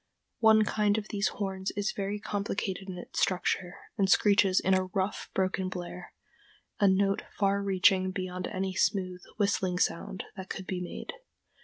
One 0.39 0.63
kind 0.65 0.97
of 0.97 1.09
these 1.09 1.27
horns 1.27 1.69
is 1.77 1.91
very 1.91 2.17
complicated 2.19 2.89
in 2.89 2.97
its 2.97 3.19
structure, 3.21 3.75
and 3.99 4.09
screeches 4.09 4.59
in 4.59 4.73
a 4.73 4.85
rough, 4.85 5.29
broken 5.35 5.69
blare, 5.69 6.11
a 6.79 6.87
note 6.87 7.21
far 7.37 7.61
reaching 7.61 8.09
beyond 8.09 8.47
any 8.47 8.73
smooth, 8.73 9.21
whistling 9.37 9.77
sound 9.77 10.23
that 10.35 10.49
could 10.49 10.65
be 10.65 10.81
made. 10.81 11.13